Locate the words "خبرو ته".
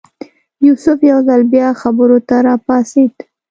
1.81-2.35